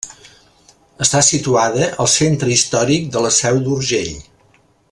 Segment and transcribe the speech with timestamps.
[1.05, 4.13] Està situada al Centre històric de la Seu d'Urgell.